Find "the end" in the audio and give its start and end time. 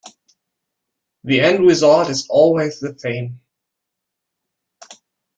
1.25-1.59